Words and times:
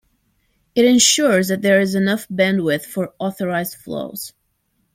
It 0.73 0.83
ensures 0.83 1.49
that 1.49 1.61
there 1.61 1.79
is 1.79 1.93
enough 1.93 2.27
bandwidth 2.27 2.85
for 2.87 3.13
authorized 3.19 3.75
flows. 3.75 4.33